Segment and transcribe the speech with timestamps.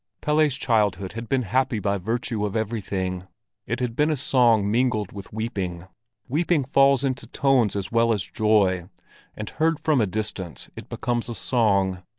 [0.19, 3.27] Pelle's childhood had been happy by virtue of everything;
[3.67, 5.85] it had been a song mingled with weeping.
[6.27, 8.89] Weeping falls into tones as well as joy,
[9.37, 12.01] and heard from a distance it becomes a song.